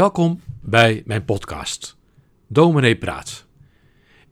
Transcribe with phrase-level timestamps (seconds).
[0.00, 1.96] Welkom bij mijn podcast,
[2.46, 3.46] Dominee Praat.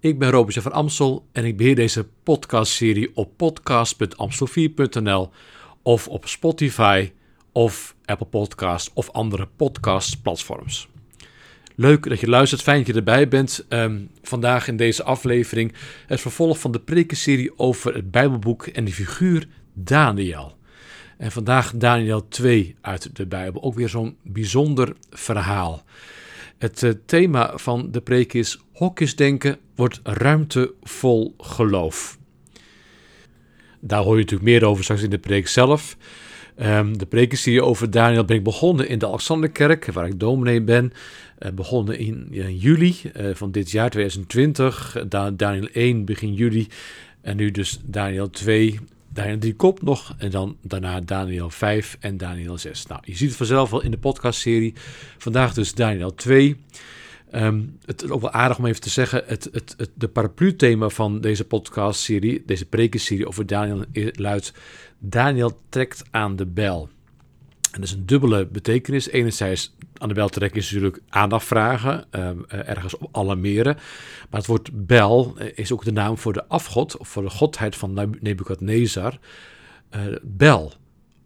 [0.00, 5.30] Ik ben Robert van Amstel en ik beheer deze podcastserie op podcast.amstelvier.nl
[5.82, 7.12] of op Spotify
[7.52, 10.88] of Apple Podcast of andere podcastplatforms.
[11.74, 13.66] Leuk dat je luistert, fijn dat je erbij bent.
[13.68, 15.72] Ehm, vandaag in deze aflevering
[16.06, 20.57] het vervolg van de prekenserie over het Bijbelboek en de figuur Daniel.
[21.18, 23.62] En vandaag Daniel 2 uit de Bijbel.
[23.62, 25.82] Ook weer zo'n bijzonder verhaal.
[26.58, 32.18] Het uh, thema van de preek is hokjesdenken wordt ruimtevol geloof.
[33.80, 35.96] Daar hoor je natuurlijk meer over straks in de preek zelf.
[36.62, 40.92] Um, de prekenserie over Daniel ben ik begonnen in de Alexanderkerk, waar ik dominee ben.
[41.38, 45.04] Uh, begonnen in, juli uh, van dit jaar 2020.
[45.08, 46.66] Da Daniel 1 begin juli.
[47.20, 48.78] En nu dus Daniel 2
[49.18, 52.86] Daniel 3 kop nog en dan daarna Daniel 5 en Daniel 6.
[52.86, 54.74] Nou, je ziet het vanzelf wel in de podcastserie.
[55.18, 56.64] Vandaag dus Daniel 2.
[57.32, 60.88] Um, het is ook wel aardig om even te zeggen, het, het, het, de paraplu-thema
[60.88, 64.52] van deze podcastserie, deze prekenserie over Daniel luidt
[64.98, 66.88] Daniel trekt aan de bel.
[67.78, 69.08] En dat is een dubbele betekenis.
[69.08, 73.74] Enerzijds aan de bel trekken is natuurlijk aandacht vragen, um, ergens alarmeren.
[74.30, 77.76] Maar het woord bel is ook de naam voor de afgod, of voor de godheid
[77.76, 79.18] van Nebukadnezar.
[79.96, 80.72] Uh, bel.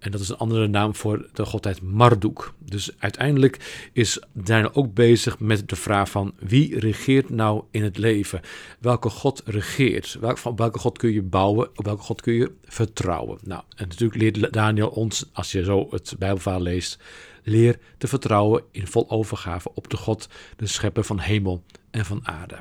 [0.03, 2.53] En dat is een andere naam voor de godheid Marduk.
[2.58, 7.98] Dus uiteindelijk is Daniel ook bezig met de vraag van wie regeert nou in het
[7.98, 8.41] leven?
[8.81, 10.17] Welke God regeert?
[10.20, 11.69] Welke, van welke God kun je bouwen?
[11.75, 13.39] Op welke God kun je vertrouwen?
[13.42, 16.98] Nou, en natuurlijk leert Daniel ons, als je zo het Bijbelverhaal leest,
[17.42, 22.20] leer te vertrouwen in vol overgave op de God, de schepper van hemel en van
[22.28, 22.56] aarde.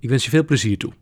[0.00, 0.92] Ik wens je veel plezier toe.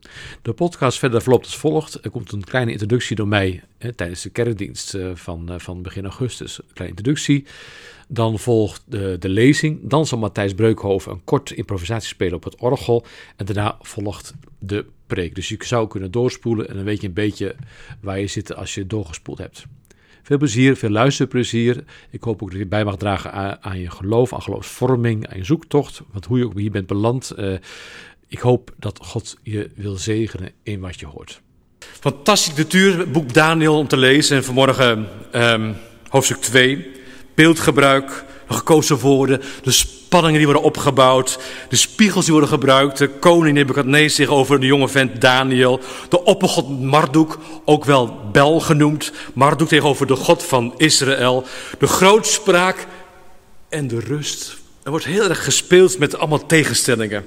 [0.43, 2.05] De podcast verder verloopt als volgt.
[2.05, 5.83] Er komt een kleine introductie door mij hè, tijdens de kerkdienst uh, van, uh, van
[5.83, 6.59] begin augustus.
[6.59, 7.47] Een kleine introductie.
[8.09, 9.81] Dan volgt de, de lezing.
[9.83, 13.05] Dan zal Matthijs Breukhoven een kort improvisatie spelen op het orgel.
[13.37, 15.35] En daarna volgt de preek.
[15.35, 17.55] Dus je zou kunnen doorspoelen en dan weet je een beetje
[18.01, 19.67] waar je zit als je doorgespoeld hebt.
[20.29, 21.85] Veel plezier, veel luisterplezier.
[22.11, 25.45] Ik hoop ook dat je bij mag dragen aan, je geloof, aan geloofsvorming, aan je
[25.45, 26.03] zoektocht.
[26.13, 27.57] Want hoe je ook hier bent beland, uh,
[28.29, 31.41] ik hoop dat God je wil zegenen in wat je hoort.
[31.79, 34.37] Fantastisch literatuur, boek Daniel om te lezen.
[34.37, 35.77] En vanmorgen um,
[36.09, 36.91] hoofdstuk 2.
[37.35, 43.57] Beeldgebruik, gekozen woorden, de spanningen die worden opgebouwd, de spiegels die worden gebruikt, de koning
[43.57, 50.07] Nebuchadnezzar over de jonge vent Daniel, de oppergod Marduk, ook wel Bel genoemd, Marduk tegenover
[50.07, 51.45] de God van Israël,
[51.79, 52.87] de grootspraak
[53.69, 54.57] en de rust.
[54.83, 57.25] Er wordt heel erg gespeeld met allemaal tegenstellingen.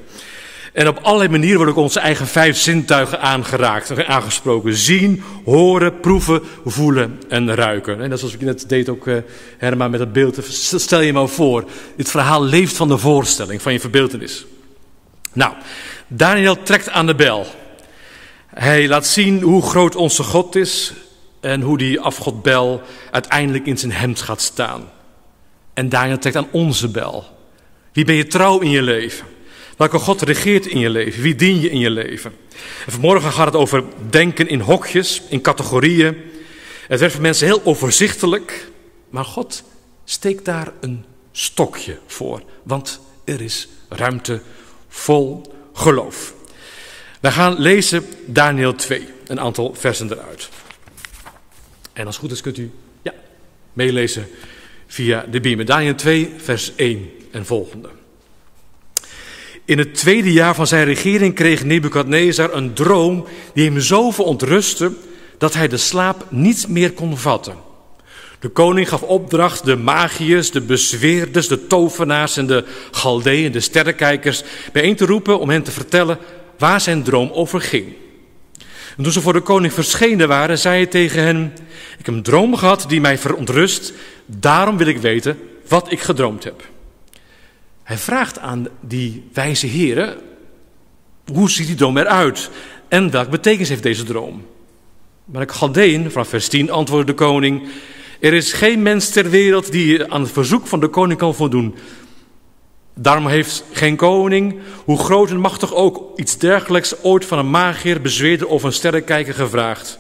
[0.72, 4.76] En op allerlei manieren worden ook onze eigen vijf zintuigen aangeraakt, aangesproken.
[4.76, 7.94] Zien, horen, proeven, voelen en ruiken.
[7.94, 9.18] En dat is zoals ik net deed ook, uh,
[9.58, 10.38] Herman, met het beeld.
[10.50, 11.66] Stel je maar voor,
[11.96, 14.46] dit verhaal leeft van de voorstelling, van je verbeeldenis.
[15.34, 15.54] Nou,
[16.08, 17.46] Daniel trekt aan de bel.
[18.48, 20.94] Hij laat zien hoe groot onze God is
[21.40, 22.82] en hoe die afgod bel
[23.12, 24.90] uiteindelijk in zijn hemd gaat staan.
[25.74, 27.26] En Daniel trekt aan onze bel.
[27.94, 29.26] Wie ben je trouw in je leven?
[29.78, 31.22] Welke God regeert in je leven?
[31.22, 32.34] Wie dien je in je leven?
[32.86, 36.18] En vanmorgen gaat het over denken in hokjes, in categorieën.
[36.88, 38.68] Het werd voor mensen heel overzichtelijk,
[39.10, 39.64] maar God
[40.04, 44.42] steekt daar een stokje voor, want er is ruimte
[44.88, 46.34] vol geloof.
[47.20, 50.50] We gaan lezen Daniel 2, een aantal versen eruit.
[51.94, 52.72] En als het goed is kunt u
[53.02, 53.14] ja,
[53.74, 54.28] meelezen
[54.88, 55.66] via de Bibel.
[55.66, 57.90] Daniel 2, vers 1 en volgende.
[59.72, 64.92] In het tweede jaar van zijn regering kreeg Nebukadnezar een droom die hem zo verontrustte
[65.38, 67.56] dat hij de slaap niet meer kon vatten.
[68.40, 74.44] De koning gaf opdracht de magiërs, de bezweerders, de tovenaars en de galdeën, de sterrenkijkers,
[74.74, 76.18] bijeen te roepen om hen te vertellen
[76.58, 77.86] waar zijn droom over ging.
[78.98, 81.54] En toen ze voor de koning verschenen waren, zei hij tegen hen:
[82.00, 83.94] Ik heb een droom gehad die mij verontrust,
[84.26, 86.64] daarom wil ik weten wat ik gedroomd heb.
[87.92, 90.18] Hij vraagt aan die wijze heren,
[91.34, 92.50] hoe ziet die droom eruit?
[92.88, 94.46] En welke betekenis heeft deze droom?
[95.26, 97.68] Maar ik Galdeen, van vers 10, antwoordde de koning,
[98.20, 101.76] er is geen mens ter wereld die aan het verzoek van de koning kan voldoen.
[102.94, 108.02] Daarom heeft geen koning, hoe groot en machtig ook, iets dergelijks ooit van een magier,
[108.02, 110.00] bezweerder of een sterrenkijker gevraagd.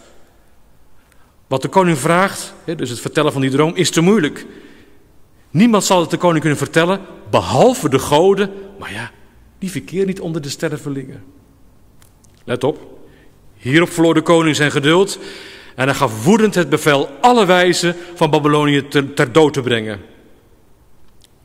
[1.48, 4.46] Wat de koning vraagt, dus het vertellen van die droom, is te moeilijk.
[5.52, 8.52] Niemand zal het de koning kunnen vertellen, behalve de goden.
[8.80, 9.12] Maar ja,
[9.60, 11.24] die verkeer niet onder de stervelingen.
[12.44, 13.00] Let op,
[13.58, 15.20] hierop verloor de koning zijn geduld
[15.76, 20.00] en hij gaf woedend het bevel alle wijzen van Babylonië ter, dood te brengen.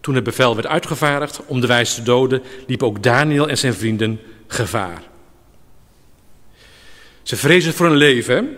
[0.00, 3.74] Toen het bevel werd uitgevaardigd om de wijs te doden, liepen ook Daniel en zijn
[3.74, 5.02] vrienden gevaar.
[7.22, 8.56] Ze vrezen voor hun leven.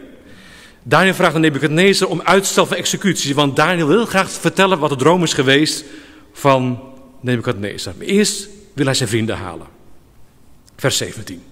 [0.88, 4.96] Daniel vraagt aan Nebuchadnezzar om uitstel van executie, want Daniel wil graag vertellen wat de
[4.96, 5.84] droom is geweest
[6.32, 6.80] van
[7.20, 7.94] Nebuchadnezzar.
[7.96, 9.66] Maar eerst wil hij zijn vrienden halen.
[10.76, 11.42] Vers 17.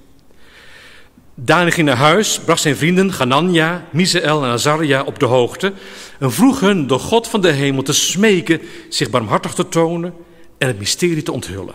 [1.35, 5.73] Daniel ging naar huis, bracht zijn vrienden Ganania, Misael en Azaria op de hoogte
[6.19, 10.15] en vroeg hun de God van de hemel te smeken zich barmhartig te tonen
[10.59, 11.75] en het mysterie te onthullen.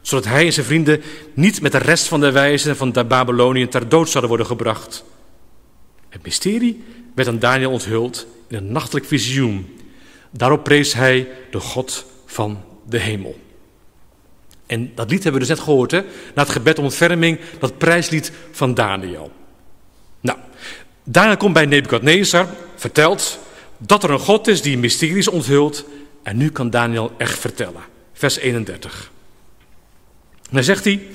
[0.00, 1.02] Zodat hij en zijn vrienden
[1.34, 5.04] niet met de rest van de wijzen van de Babylonië ter dood zouden worden gebracht.
[6.08, 6.84] Het mysterie
[7.14, 9.76] werd aan Daniel onthuld in een nachtelijk visioen.
[10.30, 13.38] Daarop prees hij de God van de hemel.
[14.66, 16.00] En dat lied hebben we dus net gehoord, hè?
[16.34, 19.32] Na het gebed om ontferming, dat prijslied van Daniel.
[20.20, 20.38] Nou,
[21.04, 23.38] Daniel komt bij Nebukadnezar, vertelt
[23.78, 25.84] dat er een God is die mysteries onthult.
[26.22, 27.82] En nu kan Daniel echt vertellen.
[28.12, 29.10] Vers 31.
[30.32, 31.06] En dan zegt hij,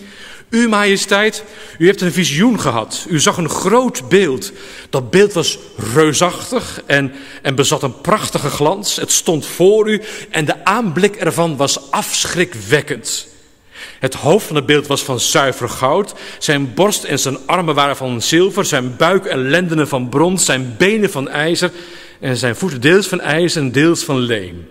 [0.53, 1.43] Uw majesteit,
[1.77, 3.05] u hebt een visioen gehad.
[3.09, 4.51] U zag een groot beeld.
[4.89, 5.57] Dat beeld was
[5.93, 8.95] reusachtig en, en bezat een prachtige glans.
[8.95, 13.27] Het stond voor u en de aanblik ervan was afschrikwekkend.
[13.99, 16.13] Het hoofd van het beeld was van zuiver goud.
[16.39, 18.65] Zijn borst en zijn armen waren van zilver.
[18.65, 20.45] Zijn buik en lendenen van brons.
[20.45, 21.71] Zijn benen van ijzer.
[22.19, 24.69] En zijn voeten deels van ijzer en deels van leem.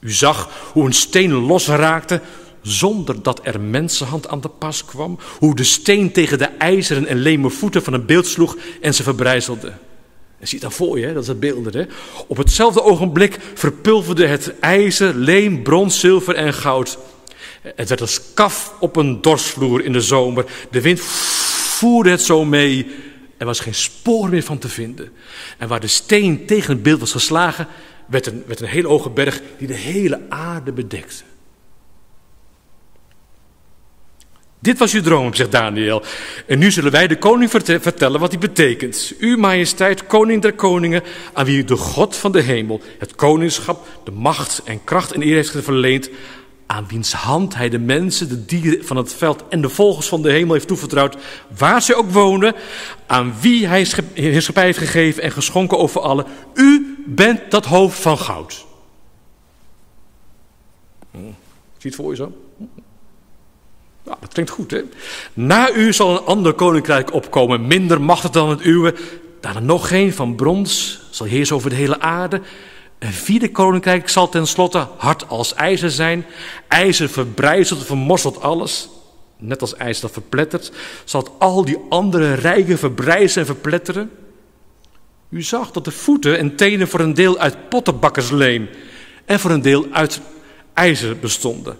[0.00, 2.20] U zag hoe een steen losraakte
[2.62, 5.18] zonder dat er mensenhand aan de pas kwam.
[5.38, 9.02] Hoe de steen tegen de ijzeren en leme voeten van het beeld sloeg en ze
[9.02, 9.72] verbrijzelde.
[10.38, 11.74] Je ziet dat voor je, dat is het beeld.
[11.74, 11.84] Hè?
[12.26, 16.98] Op hetzelfde ogenblik verpulverde het ijzer, leem, brons, zilver en goud.
[17.62, 20.44] Het werd als kaf op een dorsvloer in de zomer.
[20.70, 22.86] De wind voerde het zo mee.
[23.36, 25.12] Er was geen spoor meer van te vinden.
[25.58, 27.66] En waar de steen tegen het beeld was geslagen,
[28.06, 31.22] werd een, werd een hele hoge berg die de hele aarde bedekte.
[34.62, 36.02] Dit was uw droom, zegt Daniel.
[36.46, 39.14] En nu zullen wij de koning vertellen wat die betekent.
[39.18, 41.02] Uw majesteit, koning der koningen,
[41.32, 45.34] aan wie de God van de hemel het koningschap, de macht en kracht en eer
[45.34, 46.10] heeft verleend,
[46.66, 50.22] aan wiens hand hij de mensen, de dieren van het veld en de vogels van
[50.22, 51.16] de hemel heeft toevertrouwd,
[51.58, 52.54] waar ze ook wonen,
[53.06, 56.26] aan wie hij heerschappij heeft gegeven en geschonken over allen.
[56.54, 58.66] U bent dat hoofd van goud.
[61.10, 61.18] Hm.
[61.18, 61.32] Zie
[61.78, 62.32] je het voor je zo?
[64.10, 64.82] Nou, dat klinkt goed, hè?
[65.32, 68.94] Na u zal een ander koninkrijk opkomen, minder machtig dan het uwe.
[69.40, 72.40] Daarna nog geen van brons, zal heersen over de hele aarde.
[72.98, 76.26] Een vierde koninkrijk zal tenslotte hard als ijzer zijn.
[76.68, 78.88] IJzer verbrijzelt, vermosselt alles.
[79.36, 80.72] Net als ijzer dat verplettert,
[81.04, 84.10] zal het al die andere rijken verbrijzen en verpletteren.
[85.28, 88.68] U zag dat de voeten en tenen voor een deel uit pottenbakkersleem
[89.24, 90.20] en voor een deel uit
[90.74, 91.78] ijzer bestonden.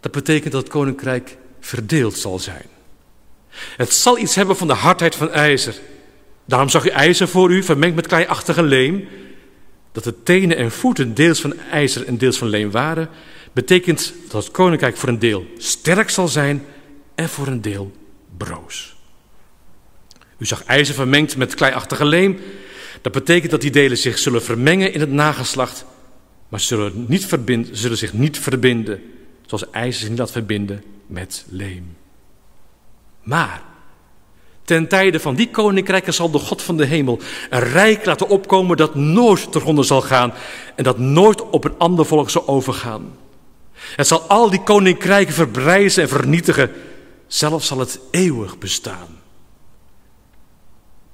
[0.00, 2.66] Dat betekent dat het koninkrijk verdeeld zal zijn.
[3.76, 5.74] Het zal iets hebben van de hardheid van ijzer.
[6.44, 9.08] Daarom zag u ijzer voor u, vermengd met kleiachtige leem.
[9.92, 13.08] Dat de tenen en voeten deels van ijzer en deels van leem waren,
[13.52, 16.64] betekent dat het koninkrijk voor een deel sterk zal zijn
[17.14, 17.92] en voor een deel
[18.36, 18.96] broos.
[20.38, 22.38] U zag ijzer vermengd met kleiachtige leem.
[23.00, 25.84] Dat betekent dat die delen zich zullen vermengen in het nageslacht,
[26.48, 27.28] maar zullen, niet
[27.72, 29.02] zullen zich niet verbinden,
[29.46, 31.96] zoals ijzer zich niet laat verbinden met leem.
[33.22, 33.62] Maar
[34.64, 38.76] ten tijde van die koninkrijken zal de God van de hemel een rijk laten opkomen
[38.76, 40.32] dat nooit te zal gaan
[40.74, 43.16] en dat nooit op een ander volk zal overgaan.
[43.96, 46.70] Het zal al die koninkrijken verbrijzen en vernietigen,
[47.26, 49.17] zelfs zal het eeuwig bestaan.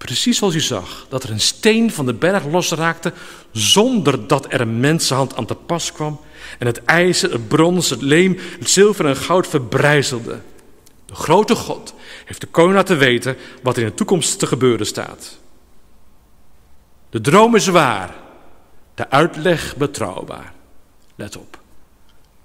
[0.04, 3.12] Precies zoals u zag, dat er een steen van de berg losraakte
[3.52, 6.20] zonder dat er een mensenhand aan te pas kwam
[6.58, 10.40] en het ijzer, het brons, het leem, het zilver en goud verbrijzelde.
[11.06, 11.94] De grote God
[12.24, 15.38] heeft de koning laten weten wat in de toekomst te gebeuren staat.
[17.10, 18.14] De droom is waar,
[18.94, 20.52] de uitleg betrouwbaar.
[21.14, 21.63] Let op.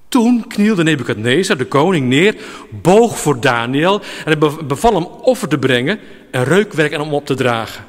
[0.10, 2.36] Toen knielde Nebukadnezar, de koning, neer,
[2.82, 6.00] boog voor Daniel en beval hem offer te brengen
[6.32, 7.86] en reukwerk en om op te dragen.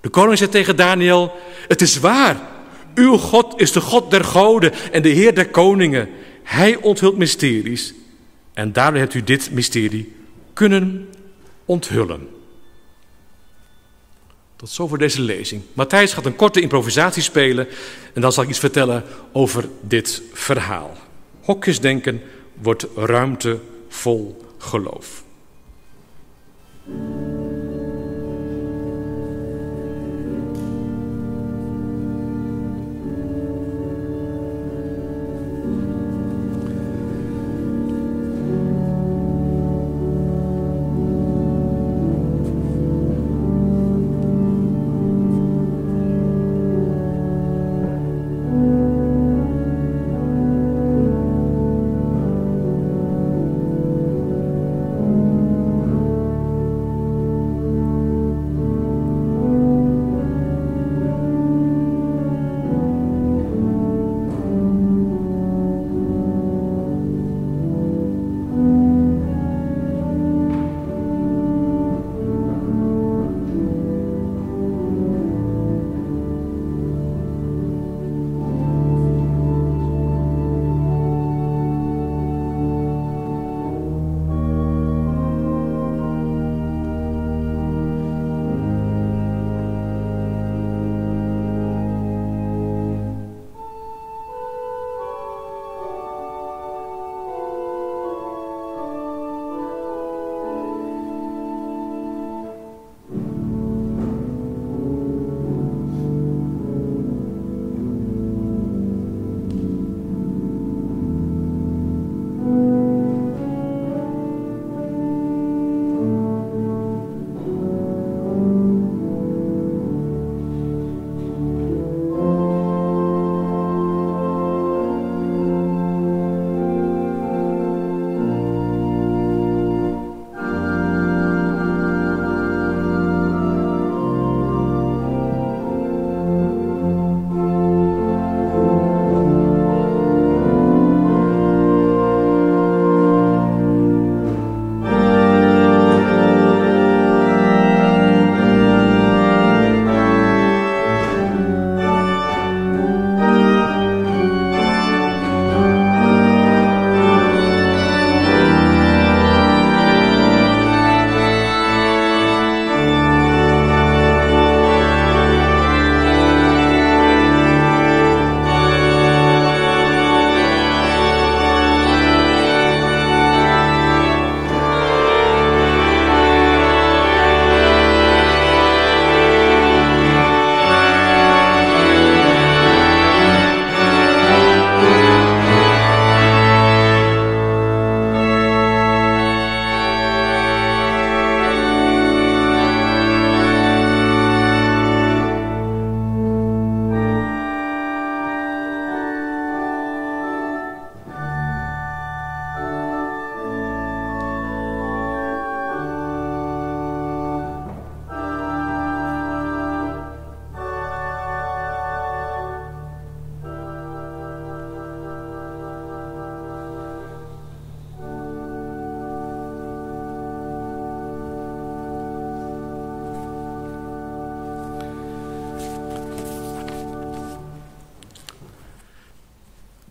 [0.00, 1.32] De koning zei tegen Daniel,
[1.68, 2.36] het is waar,
[2.94, 6.08] uw God is de God der goden en de Heer der koningen.
[6.42, 7.94] Hij onthult mysteries
[8.54, 10.12] en daardoor hebt u dit mysterie
[10.52, 11.08] kunnen
[11.64, 12.28] onthullen.
[14.56, 15.62] Tot zover deze lezing.
[15.72, 17.68] Matthijs gaat een korte improvisatie spelen
[18.14, 20.96] en dan zal ik iets vertellen over dit verhaal.
[21.44, 22.20] Hokjesdenken
[22.62, 25.24] wordt ruimte vol geloof.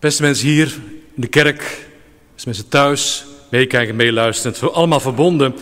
[0.04, 0.74] Beste mensen hier
[1.14, 1.88] in de kerk,
[2.32, 4.60] beste mensen thuis, meekijken, meeluisteren.
[4.60, 5.54] Het allemaal verbonden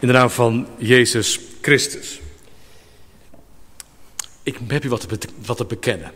[0.00, 2.20] in de naam van Jezus Christus.
[4.42, 6.12] Ik heb je wat te, wat te bekennen.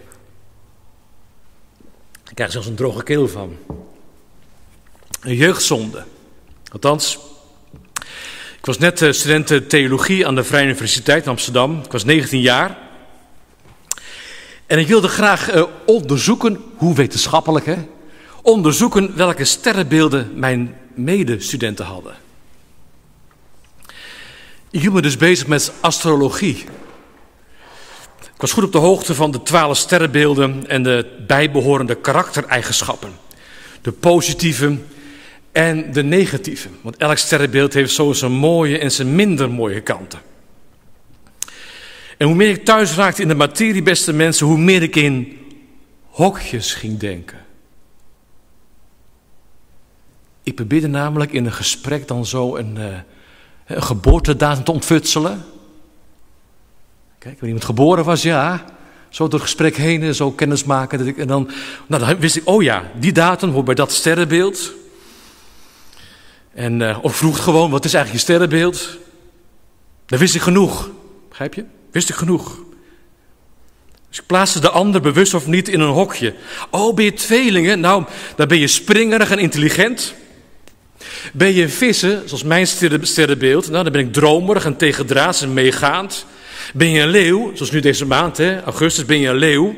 [2.28, 3.56] Ik krijg zelfs een droge keel van.
[5.20, 6.04] Een jeugdzonde.
[6.72, 7.18] Althans,
[8.58, 11.82] ik was net eh, student theologie aan de Vrije Universiteit in Amsterdam.
[11.84, 12.87] Ik was 19 jaar.
[14.68, 17.76] En ik wilde graag uh, onderzoeken, hoe wetenschappelijk hè,
[18.42, 22.14] onderzoeken welke sterrenbeelden mijn medestudenten hadden.
[24.70, 26.56] Ik hield me dus bezig met astrologie.
[28.20, 33.12] Ik was goed op de hoogte van de twaalf sterrenbeelden en de bijbehorende karaktereigenschappen.
[33.82, 34.78] De positieve
[35.52, 36.68] en de negatieve.
[36.80, 40.27] Want elk sterrenbeeld heeft zo zijn mooie en zijn minder mooie kanten.
[42.18, 45.38] En hoe meer ik thuis raakte in de materie, beste mensen, hoe meer ik in
[46.04, 47.38] hokjes ging denken.
[50.42, 52.76] Ik probeerde namelijk in een gesprek dan zo een,
[53.66, 55.44] een geboortedatum te ontfutselen.
[57.18, 58.64] Kijk, wanneer iemand geboren was, ja.
[59.08, 60.98] Zo door het gesprek heen en zo kennis maken.
[60.98, 61.50] Dat ik, en dan,
[61.86, 64.72] nou, dan wist ik, oh ja, die datum hoort bij dat sterrenbeeld.
[66.54, 68.98] En, uh, of vroeg gewoon, wat is eigenlijk je sterrenbeeld?
[70.06, 70.90] Dan wist ik genoeg.
[71.28, 71.64] Begrijp je?
[71.90, 72.58] Wist ik genoeg.
[74.08, 76.34] Dus ik plaatste de ander bewust of niet in een hokje.
[76.70, 77.80] Oh, ben je tweelingen?
[77.80, 78.04] Nou,
[78.36, 80.14] dan ben je springerig en intelligent.
[81.32, 82.66] Ben je vissen, zoals mijn
[83.00, 83.70] sterrenbeeld?
[83.70, 86.26] Nou, dan ben ik dromerig en tegendraads en meegaand.
[86.74, 89.76] Ben je een leeuw, zoals nu deze maand, hè, augustus, ben je een leeuw.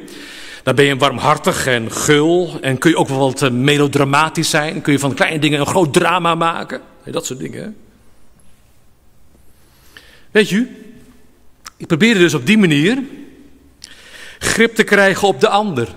[0.63, 4.81] Dan ben je warmhartig en gul en kun je ook wel wat eh, melodramatisch zijn.
[4.81, 6.81] Kun je van kleine dingen een groot drama maken.
[7.05, 7.77] Dat soort dingen.
[10.31, 10.67] Weet je,
[11.81, 13.03] ik probeerde dus op die manier
[14.39, 15.97] grip te krijgen op de ander.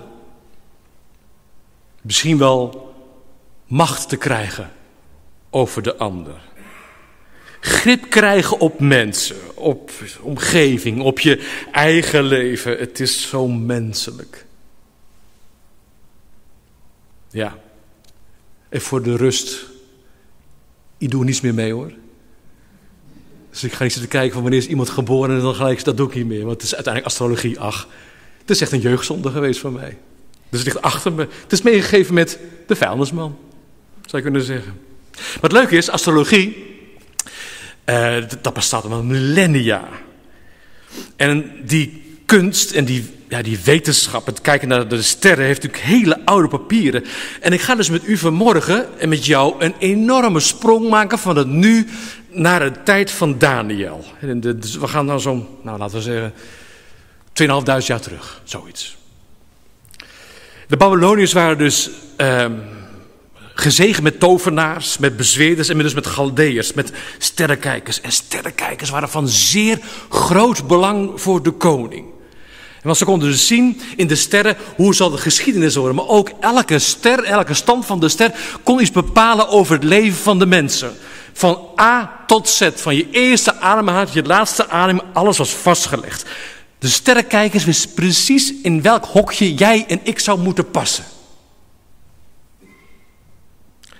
[2.00, 2.94] Misschien wel
[3.66, 4.72] macht te krijgen
[5.50, 6.40] over de ander.
[7.60, 12.78] Grip krijgen op mensen, op omgeving, op je eigen leven.
[12.78, 14.46] Het is zo menselijk.
[17.30, 17.58] Ja.
[18.68, 19.66] En voor de rust,
[20.98, 21.92] ik doe niets meer mee hoor.
[23.54, 25.96] Dus ik ga niet zitten kijken van wanneer is iemand geboren en dan gelijk, dat
[25.96, 26.44] doe ik niet meer.
[26.44, 27.88] Want het is uiteindelijk astrologie, ach.
[28.40, 29.96] Het is echt een jeugdzonde geweest van mij.
[30.48, 31.28] Dus het ligt achter me.
[31.42, 33.38] Het is meegegeven met de vuilnisman,
[34.06, 34.72] zou je kunnen zeggen.
[35.12, 36.56] Maar het leuke is, astrologie,
[37.84, 39.88] uh, dat bestaat al millennia.
[41.16, 45.90] En die kunst en die, ja, die wetenschap, het kijken naar de sterren, heeft natuurlijk
[45.90, 47.04] hele oude papieren.
[47.40, 51.36] En ik ga dus met u vanmorgen en met jou een enorme sprong maken van
[51.36, 51.86] het nu
[52.34, 54.04] naar de tijd van Daniel.
[54.40, 56.32] Dus we gaan dan zo'n, nou laten we zeggen,
[57.82, 58.96] 2.500 jaar terug, zoiets.
[60.68, 62.46] De Babyloniërs waren dus uh,
[63.54, 68.00] gezegend met tovenaars, met bezweerders en dus met Galdeërs, met sterrenkijkers.
[68.00, 72.12] En sterrenkijkers waren van zeer groot belang voor de koning.
[72.82, 75.96] Want ze konden dus zien in de sterren hoe zal de geschiedenis worden.
[75.96, 80.18] Maar ook elke ster, elke stand van de ster kon iets bepalen over het leven
[80.18, 80.92] van de mensen.
[81.36, 86.24] Van A tot Z, van je eerste ademhaling, je laatste adem, alles was vastgelegd.
[86.78, 91.04] De sterrenkijkers wisten precies in welk hokje jij en ik zou moeten passen.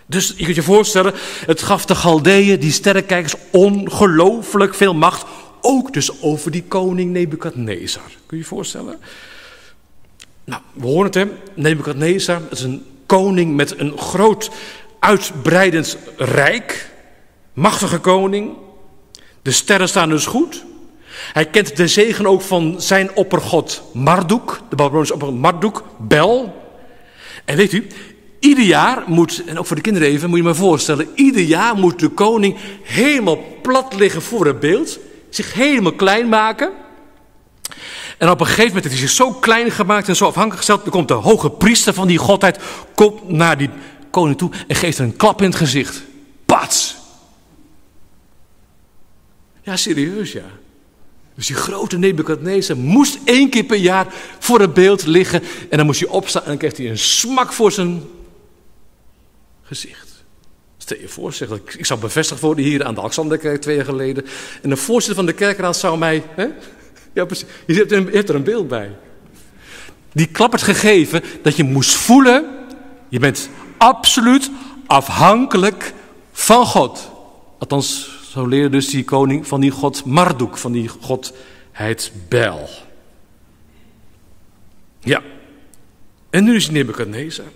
[0.07, 1.15] Dus je kunt je voorstellen,
[1.47, 5.27] het gaf de Galdeeën, die sterrenkijkers, ongelooflijk veel macht.
[5.61, 8.11] Ook dus over die koning Nebukadnezar.
[8.27, 9.01] Kun je je voorstellen?
[10.45, 11.27] Nou, we horen het hè.
[11.55, 14.51] Nebukadnezar is een koning met een groot
[14.99, 16.93] uitbreidend rijk.
[17.55, 18.53] Machtige koning.
[19.43, 20.65] De sterren staan dus goed.
[21.33, 26.63] Hij kent de zegen ook van zijn oppergod Marduk, de Babylonische oppergod Marduk, Bel.
[27.45, 27.87] En weet u,
[28.41, 31.77] ieder jaar moet, en ook voor de kinderen even, moet je me voorstellen, ieder jaar
[31.77, 34.99] moet de koning helemaal plat liggen voor het beeld,
[35.31, 36.73] zich helemaal klein maken.
[38.19, 40.83] En op een gegeven moment heeft hij zich zo klein gemaakt en zo afhankelijk gesteld,
[40.83, 42.59] dan komt de hoge priester van die godheid,
[42.95, 43.71] komt naar die
[44.11, 46.03] koning toe en geeft er een klap in het gezicht.
[46.47, 47.03] Pats!
[49.65, 50.45] Ja, serieus ja.
[51.35, 55.43] Dus die grote Nebukadnezar moest één keer per jaar voor het beeld liggen.
[55.71, 58.03] En dan moest hij opstaan en dan kreeg hij een smak voor zijn
[59.63, 60.25] gezicht.
[60.79, 63.85] Stel je voor, zeg, ik, ik zou bevestigd worden hier aan de Alexanderkerk twee jaar
[63.85, 64.25] geleden.
[64.63, 66.23] En de voorzitter van de kerkraad zou mij...
[66.35, 66.47] Hè?
[67.13, 67.47] Ja, precies.
[67.67, 68.91] Je hebt, een, je hebt er een beeld bij.
[70.13, 72.45] Die klap het gegeven dat je moest voelen...
[73.09, 74.51] Je bent absoluut
[74.87, 75.93] afhankelijk
[76.33, 77.11] van God.
[77.59, 82.69] Althans, zo leerde dus die koning van die god Marduk, van die godheid Bel.
[85.01, 85.23] Ja.
[86.31, 87.47] En nu is Nebuchadnezzar.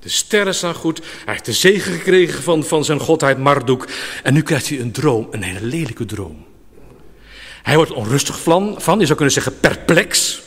[0.00, 0.98] De sterren staan goed.
[0.98, 3.88] Hij heeft de zegen gekregen van, van zijn godheid Marduk.
[4.22, 6.44] En nu krijgt hij een droom, een hele lelijke droom.
[7.62, 10.40] Hij wordt onrustig van, van, je zou kunnen zeggen perplex.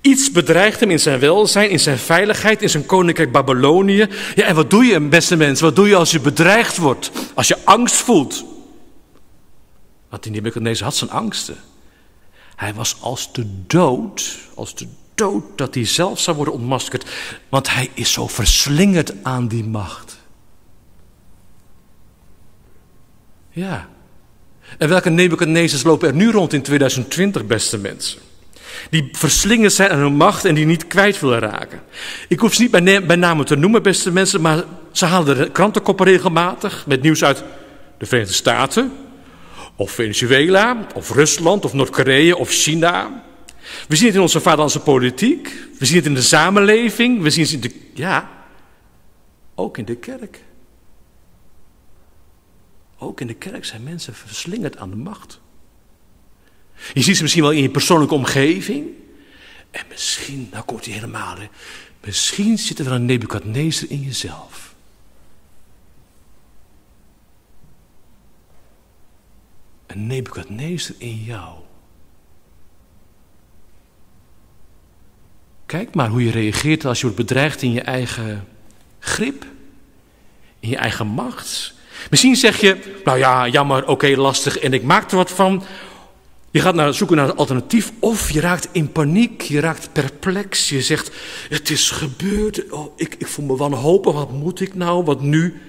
[0.00, 4.08] Iets bedreigt hem in zijn welzijn, in zijn veiligheid, in zijn koninkrijk Babylonië.
[4.34, 5.64] Ja, en wat doe je, beste mensen?
[5.64, 7.10] Wat doe je als je bedreigd wordt?
[7.34, 8.49] Als je angst voelt?
[10.10, 11.56] Want die Nebuchadnezzar had zijn angsten.
[12.56, 17.04] Hij was als de dood, als de dood dat hij zelf zou worden ontmaskerd.
[17.48, 20.18] Want hij is zo verslingerd aan die macht.
[23.50, 23.88] Ja.
[24.78, 28.20] En welke Nebuchadnezzars lopen er nu rond in 2020, beste mensen?
[28.90, 31.80] Die verslingerd zijn aan hun macht en die niet kwijt willen raken.
[32.28, 36.06] Ik hoef ze niet bij, name te noemen, beste mensen, maar ze halen de krantenkoppen
[36.06, 37.44] regelmatig met nieuws uit
[37.98, 38.92] de Verenigde Staten,
[39.80, 43.24] of Venezuela, of Rusland, of Noord-Korea, of China.
[43.88, 47.44] We zien het in onze vaderlandse politiek, we zien het in de samenleving, we zien
[47.44, 48.30] het in de, ja,
[49.54, 50.44] ook in de kerk.
[52.98, 55.40] Ook in de kerk zijn mensen verslingerd aan de macht.
[56.92, 58.86] Je ziet ze misschien wel in je persoonlijke omgeving.
[59.70, 61.46] En misschien, nou komt hij helemaal, hè,
[62.04, 64.69] misschien zit er een Nebukadnezer in jezelf.
[69.90, 71.54] Een Nebukadnezer in jou.
[75.66, 78.44] Kijk maar hoe je reageert als je wordt bedreigd in je eigen
[78.98, 79.44] grip,
[80.60, 81.74] in je eigen macht.
[82.10, 85.64] Misschien zeg je, nou ja, jammer, oké, lastig en ik maak er wat van.
[86.50, 90.68] Je gaat naar, zoeken naar een alternatief of je raakt in paniek, je raakt perplex.
[90.68, 91.10] Je zegt,
[91.48, 95.60] het is gebeurd, oh, ik, ik voel me wanhopig, wat moet ik nou, wat nu?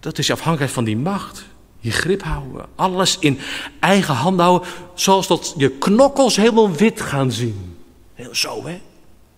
[0.00, 0.36] Dat is je
[0.68, 1.47] van die macht.
[1.80, 3.38] Je grip houden, alles in
[3.80, 7.76] eigen hand houden, zoals dat je knokkels helemaal wit gaan zien.
[8.14, 8.80] Heel zo, hè?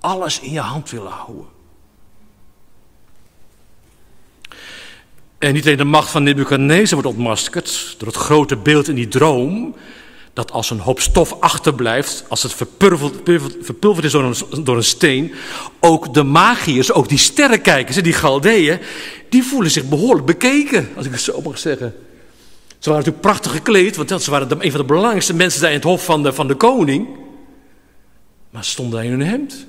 [0.00, 1.46] Alles in je hand willen houden.
[5.38, 9.09] En niet alleen de macht van Nebuchadnezzar wordt ontmaskerd door het grote beeld in die
[9.09, 9.74] droom,
[10.33, 12.55] dat als een hoop stof achterblijft, als het
[13.62, 15.35] verpulverd is door een, door een steen,
[15.81, 18.79] ook de magiërs, ook die sterrenkijkers, die Galdeeën,
[19.29, 21.94] die voelen zich behoorlijk bekeken, als ik het zo mag zeggen.
[22.81, 25.85] Ze waren natuurlijk prachtig gekleed, want ze waren een van de belangrijkste mensen in het
[25.85, 27.09] hof van de, van de koning.
[28.51, 29.66] Maar ze stonden in hun hemd.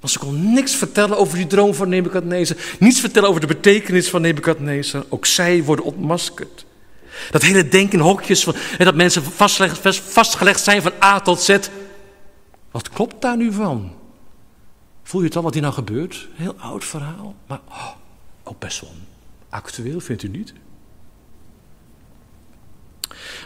[0.00, 2.56] Want ze kon niks vertellen over die droom van Nebukadnezar.
[2.78, 5.04] Niets vertellen over de betekenis van Nebukadnezar.
[5.08, 6.66] Ook zij worden ontmaskerd.
[7.30, 11.40] Dat hele denken in hokjes, van, en dat mensen vastgelegd, vastgelegd zijn van A tot
[11.40, 11.58] Z.
[12.70, 13.92] Wat klopt daar nu van?
[15.02, 16.28] Voel je het al wat hier nou gebeurt?
[16.34, 17.90] Heel oud verhaal, maar oh,
[18.42, 18.90] ook best wel
[19.48, 20.52] actueel, vindt u niet?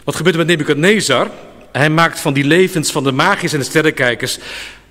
[0.03, 1.31] Wat gebeurt er met Nebukadnezar?
[1.71, 4.39] Hij maakt van die levens van de magiërs en de sterrenkijkers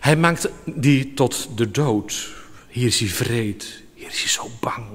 [0.03, 2.29] hij maakt die tot de dood.
[2.68, 3.83] Hier is hij vreed.
[3.95, 4.87] Hier is hij zo bang.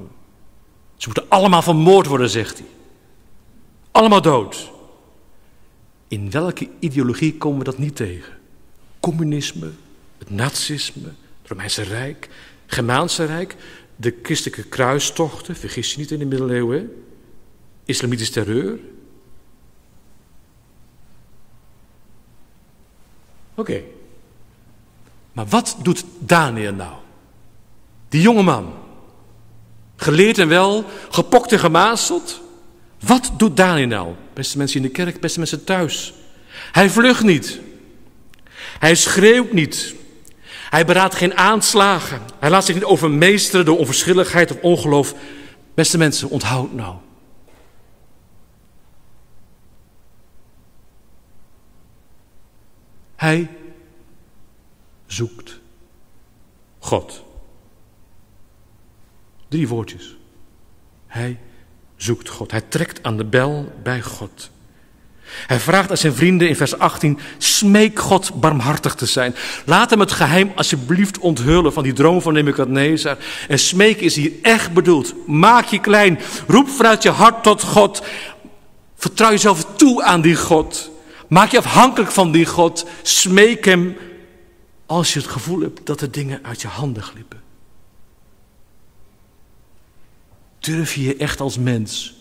[0.98, 2.68] Ze moeten allemaal vermoord worden, zegt hij.
[3.92, 4.72] Allemaal dood.
[6.08, 8.34] In welke ideologie komen we dat niet tegen?
[9.00, 9.72] Communisme,
[10.18, 11.08] het nazisme,
[11.42, 12.30] het Romeinse Rijk,
[12.66, 13.56] Germaanse Rijk,
[13.96, 17.04] de christelijke kruistochten, vergis je niet in de middeleeuwen,
[17.86, 18.80] islamitisch terreur.
[23.58, 23.82] Oké,
[25.32, 26.94] maar wat doet Daniel nou?
[28.10, 28.74] Die jonge man.
[29.96, 32.42] Geleerd en wel, gepokt en gemazeld.
[33.00, 34.14] Wat doet Daniel nou?
[34.34, 36.14] Beste mensen in de kerk, beste mensen thuis.
[36.72, 37.60] Hij vlucht niet.
[38.80, 39.96] Hij schreeuwt niet.
[40.70, 42.22] Hij beraadt geen aanslagen.
[42.40, 45.14] Hij laat zich niet overmeesteren door onverschilligheid of ongeloof.
[45.74, 46.96] Beste mensen, onthoud nou.
[53.18, 53.50] Hij
[55.06, 55.60] zoekt
[56.80, 57.24] God.
[59.48, 60.18] Drie woordjes.
[61.08, 61.40] Hij
[61.96, 62.52] zoekt God.
[62.52, 64.50] Hij trekt aan de bel bij God.
[65.28, 69.36] Hij vraagt aan zijn vrienden in vers 18: Smeek God barmhartig te zijn.
[69.66, 73.18] Laat hem het geheim alsjeblieft onthullen van die droom van Nebuchadnezzar.
[73.48, 75.28] En smeek is hier echt bedoeld.
[75.28, 76.20] Maak je klein.
[76.48, 78.04] Roep vanuit je hart tot God.
[78.96, 80.92] Vertrouw jezelf toe aan die God.
[81.28, 82.86] Maak je afhankelijk van die God.
[83.02, 83.98] Smeek hem
[84.86, 87.42] als je het gevoel hebt dat de dingen uit je handen glippen?
[90.60, 92.16] Durf je je echt als mens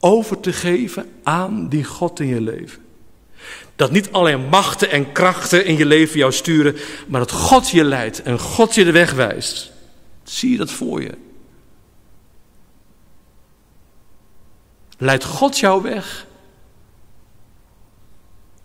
[0.00, 2.84] over te geven aan die God in je leven?
[3.76, 7.84] Dat niet alleen machten en krachten in je leven jou sturen, maar dat God je
[7.84, 9.72] leidt en God je de weg wijst.
[10.22, 11.14] Zie je dat voor je?
[14.98, 16.26] Leidt God jou weg?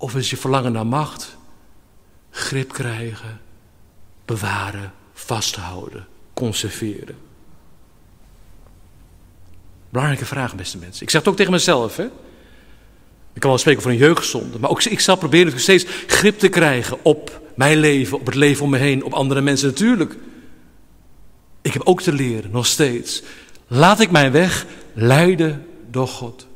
[0.02, 1.38] Of is je verlangen naar macht
[2.30, 3.42] grip krijgen,
[4.26, 7.18] bewaren, vasthouden conserveren?
[9.90, 11.04] Belangrijke vraag, beste mensen.
[11.04, 11.96] Ik zeg het ook tegen mezelf.
[11.96, 12.04] Hè?
[13.34, 14.60] Ik kan wel spreken voor een jeugdzonde.
[14.60, 18.64] Maar ook ik zal proberen steeds grip te krijgen op mijn leven, op het leven
[18.64, 20.16] om me heen, op andere mensen natuurlijk.
[21.62, 23.24] Ik heb ook te leren, nog steeds.
[23.68, 26.48] Laat ik mijn weg leiden door God.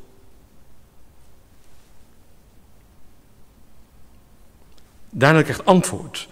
[5.18, 6.28] Daniel krijgt antwoord.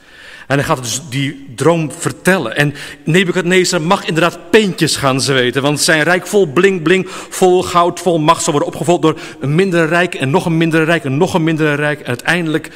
[0.47, 2.57] En hij gaat dus die droom vertellen.
[2.57, 5.63] En Nebukadnezar mag inderdaad peentjes gaan zweten.
[5.63, 9.55] Want zijn rijk vol bling bling, vol goud, vol macht zal worden opgevolgd door een
[9.55, 12.01] mindere rijk en nog een mindere rijk en nog een mindere rijk.
[12.01, 12.71] En uiteindelijk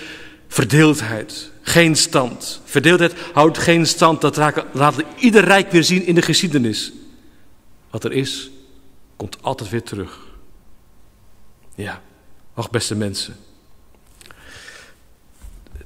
[0.49, 1.51] verdeeldheid.
[1.63, 2.61] Geen stand.
[2.65, 4.21] Verdeeldheid houdt geen stand.
[4.21, 4.37] Dat
[4.73, 6.93] laat ieder rijk weer zien in de geschiedenis.
[7.91, 8.51] Wat er is,
[9.17, 10.19] komt altijd weer terug.
[11.75, 12.03] Ja,
[12.55, 13.37] ach beste mensen.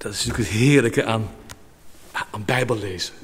[0.02, 1.30] Dat is natuurlijk het heerlijke aan,
[2.30, 3.14] aan Bijbel lezen.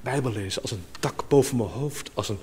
[0.00, 2.38] Bijbel lezen als een dak boven mijn hoofd, als een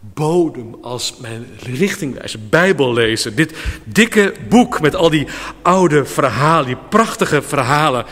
[0.00, 2.40] bodem, als mijn richtingwijzer.
[2.48, 3.36] Bijbel lezen.
[3.36, 3.54] Dit
[3.84, 5.26] dikke boek met al die
[5.62, 8.04] oude verhalen, die prachtige verhalen.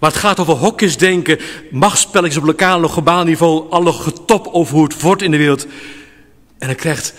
[0.00, 1.38] Maar het gaat over hokjes denken,
[1.70, 5.66] machtspelletjes op lokaal of globaal niveau, alle getop over hoe het wordt in de wereld.
[6.58, 7.14] En dan krijgt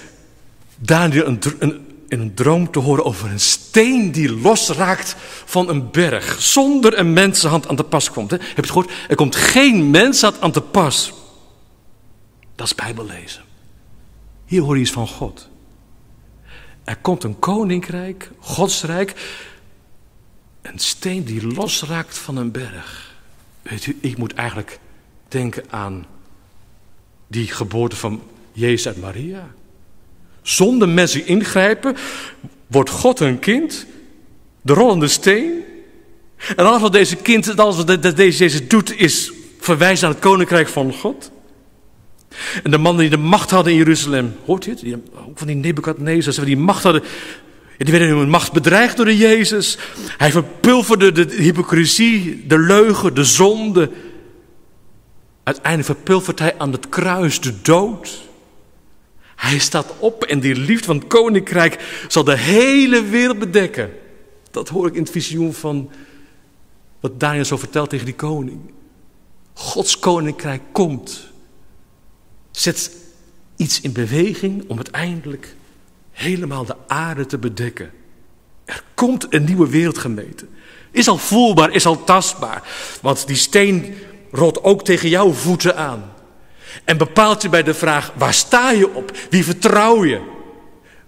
[0.77, 5.91] Daniel een, een, in een droom te horen over een steen die losraakt van een
[5.91, 6.41] berg.
[6.41, 8.31] Zonder een mensenhand aan te pas komt.
[8.31, 8.37] Hè?
[8.37, 8.91] Heb je het gehoord?
[9.07, 11.13] Er komt geen mensenhand aan te pas.
[12.55, 13.43] Dat is Bijbellezen.
[14.45, 15.49] Hier hoor je iets van God.
[16.83, 19.13] Er komt een koninkrijk, Godsrijk.
[20.61, 23.15] Een steen die losraakt van een berg.
[23.61, 24.79] Weet u, ik moet eigenlijk
[25.27, 26.05] denken aan
[27.27, 28.21] die geboorte van
[28.51, 29.51] Jezus uit Maria.
[30.43, 31.95] Zonder mensen ingrijpen,
[32.67, 33.85] wordt God een kind,
[34.61, 35.63] de rollende steen.
[36.55, 40.67] En alles wat deze kind, alles wat deze Jezus doet, is verwijzen naar het koninkrijk
[40.67, 41.31] van God.
[42.63, 44.79] En de mannen die de macht hadden in Jeruzalem, hoort u het?
[44.79, 44.95] Die,
[45.27, 47.03] ook van die Nebukadnezars, die macht hadden,
[47.77, 49.77] die werden hun macht bedreigd door de Jezus.
[50.17, 53.91] Hij verpulverde de hypocrisie, de leugen, de zonde.
[55.43, 58.22] Uiteindelijk verpulvert hij aan het kruis de dood.
[59.43, 63.91] Hij staat op en die liefde van het koninkrijk zal de hele wereld bedekken.
[64.51, 65.89] Dat hoor ik in het visioen van
[66.99, 68.59] wat Daniel zo vertelt tegen die koning.
[69.53, 71.31] Gods koninkrijk komt.
[72.51, 72.91] Zet
[73.55, 75.55] iets in beweging om uiteindelijk
[76.11, 77.91] helemaal de aarde te bedekken.
[78.65, 80.45] Er komt een nieuwe wereldgemeente.
[80.91, 82.63] Is al voelbaar, is al tastbaar.
[83.01, 83.95] Want die steen
[84.31, 86.12] rolt ook tegen jouw voeten aan.
[86.83, 89.17] En bepaalt je bij de vraag, waar sta je op?
[89.29, 90.21] Wie vertrouw je?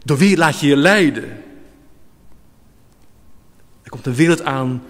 [0.03, 1.43] Door wie laat je je leiden?
[3.83, 4.83] Er komt een wereld aan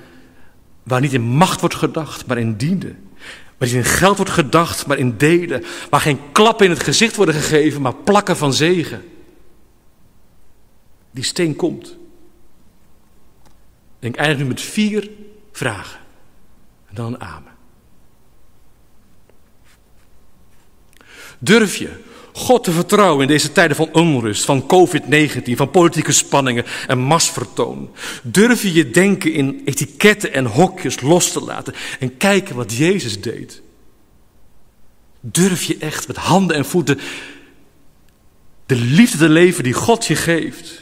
[0.83, 3.09] waar niet in macht wordt gedacht, maar in dienen.
[3.57, 5.63] Waar niet in geld wordt gedacht, maar in delen.
[5.89, 9.03] Waar geen klappen in het gezicht worden gegeven, maar plakken van zegen.
[11.11, 11.97] Die steen komt.
[13.99, 15.09] En ik eindig nu met vier
[15.51, 15.99] vragen.
[16.87, 17.54] En dan een amen.
[21.45, 21.89] Durf je
[22.33, 27.89] God te vertrouwen in deze tijden van onrust, van COVID-19, van politieke spanningen en masvertoon?
[28.23, 33.21] Durf je je denken in etiketten en hokjes los te laten en kijken wat Jezus
[33.21, 33.61] deed?
[35.19, 36.99] Durf je echt met handen en voeten
[38.65, 40.81] de liefde te leven die God je geeft?